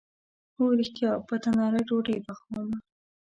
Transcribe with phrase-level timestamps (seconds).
[0.55, 2.77] هو ریښتیا، په تناره ډوډۍ پخومه